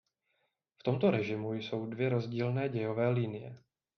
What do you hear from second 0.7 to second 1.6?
V tomto režimu